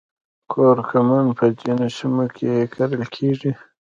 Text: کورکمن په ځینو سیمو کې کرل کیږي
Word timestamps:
کورکمن 0.51 1.25
په 1.37 1.45
ځینو 1.59 1.87
سیمو 1.97 2.25
کې 2.35 2.51
کرل 2.73 3.03
کیږي 3.15 3.51